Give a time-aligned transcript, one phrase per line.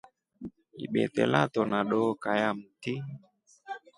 [0.83, 2.93] Ibete latona dokaa ya mti.